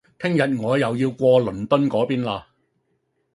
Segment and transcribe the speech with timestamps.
[0.17, 2.45] 聽日我又要過倫敦個邊喇